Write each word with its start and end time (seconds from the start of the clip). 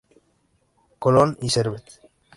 Colón 0.97 1.37
y 1.41 1.49
Servet. 1.51 1.85